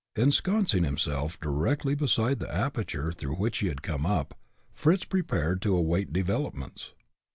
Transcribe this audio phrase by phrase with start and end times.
[0.15, 4.35] Ensconcing himself directly beside the aperture through which he had come up,
[4.73, 6.95] Fritz prepared to await developments.